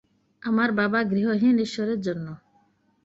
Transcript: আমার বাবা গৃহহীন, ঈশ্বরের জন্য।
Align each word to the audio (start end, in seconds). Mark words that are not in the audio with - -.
আমার 0.41 0.69
বাবা 0.71 0.99
গৃহহীন, 1.03 1.55
ঈশ্বরের 1.59 1.99
জন্য। 2.01 2.27